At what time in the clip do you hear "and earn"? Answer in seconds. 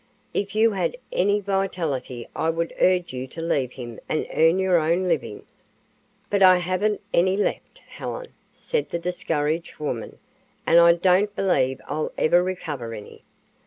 4.09-4.57